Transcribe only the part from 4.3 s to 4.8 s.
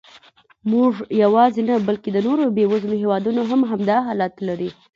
لري.